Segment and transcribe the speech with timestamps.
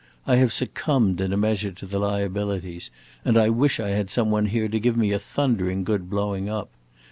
[0.25, 2.89] I have succumbed, in a measure, to the liabilities,
[3.23, 6.49] and I wish I had some one here to give me a thundering good blowing
[6.49, 6.71] up.